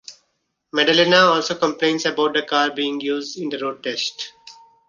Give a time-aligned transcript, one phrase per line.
[0.73, 4.33] Madalena also complains about the car being used in the road test.